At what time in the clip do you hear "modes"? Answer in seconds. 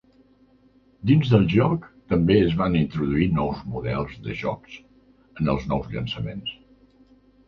3.73-4.15